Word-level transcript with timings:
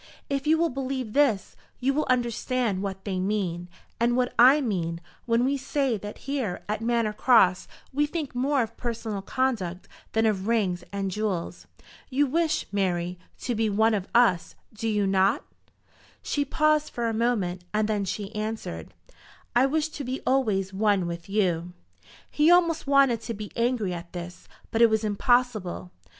If 0.31 0.47
you 0.47 0.57
will 0.57 0.69
believe 0.71 1.13
this, 1.13 1.55
you 1.79 1.93
will 1.93 2.07
understand 2.09 2.81
what 2.81 3.05
they 3.05 3.19
mean, 3.19 3.67
and 3.99 4.17
what 4.17 4.33
I 4.39 4.59
mean, 4.59 4.99
when 5.27 5.45
we 5.45 5.57
say 5.57 5.95
that 5.95 6.17
here 6.25 6.63
at 6.67 6.81
Manor 6.81 7.13
Cross 7.13 7.67
we 7.93 8.07
think 8.07 8.33
more 8.33 8.63
of 8.63 8.75
personal 8.77 9.21
conduct 9.21 9.87
than 10.13 10.25
of 10.25 10.47
rings 10.47 10.83
and 10.91 11.11
jewels. 11.11 11.67
You 12.09 12.25
wish, 12.25 12.65
Mary, 12.71 13.19
to 13.41 13.53
be 13.53 13.69
one 13.69 13.93
of 13.93 14.07
us; 14.15 14.55
do 14.73 14.87
you 14.87 15.05
not?" 15.05 15.43
She 16.23 16.45
paused 16.45 16.91
for 16.91 17.07
a 17.07 17.13
moment, 17.13 17.63
and 17.71 17.87
then 17.87 18.03
she 18.03 18.33
answered, 18.33 18.95
"I 19.55 19.67
wish 19.67 19.89
to 19.89 20.03
be 20.03 20.19
always 20.25 20.73
one 20.73 21.05
with 21.05 21.29
you." 21.29 21.73
He 22.31 22.49
almost 22.49 22.87
wanted 22.87 23.21
to 23.21 23.35
be 23.35 23.51
angry 23.55 23.93
at 23.93 24.13
this, 24.13 24.47
but 24.71 24.81
it 24.81 24.89
was 24.89 25.03
impossible. 25.03 25.91